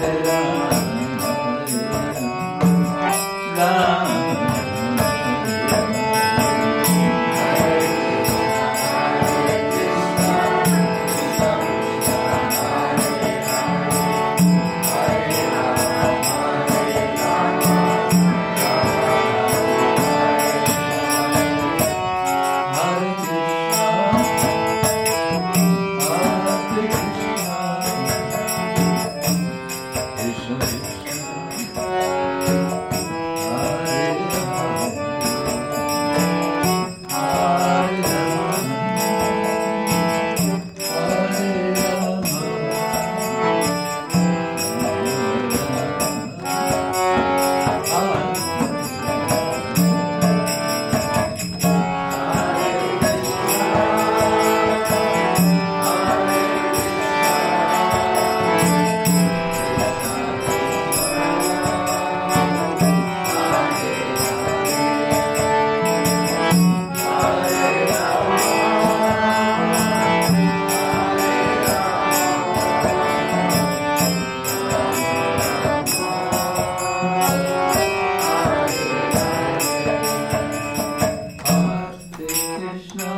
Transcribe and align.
Radha 0.00 0.97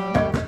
love. 0.00 0.40